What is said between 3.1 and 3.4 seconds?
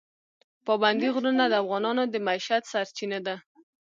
ده.